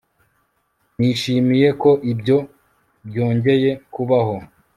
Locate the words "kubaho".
3.93-4.35